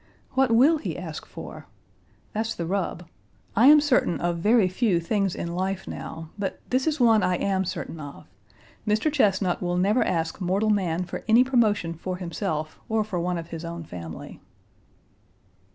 [0.31, 1.67] What will he ask for?
[2.33, 3.07] That's the rub.
[3.55, 7.35] I am certain of very few things in life now, but this is one I
[7.35, 8.25] am certain of:
[8.87, 9.11] Mr.
[9.13, 13.49] Chesnut will never ask mortal man for any promotion for himself or for one of
[13.49, 14.39] his own family.